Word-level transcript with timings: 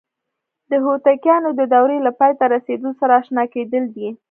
د 0.69 0.71
هوتکیانو 0.85 1.49
د 1.59 1.61
دورې 1.73 1.97
له 2.05 2.11
پای 2.19 2.31
ته 2.39 2.45
رسیدو 2.53 2.89
سره 2.99 3.11
آشنا 3.19 3.43
کېدل 3.53 3.83
دي. 3.95 4.09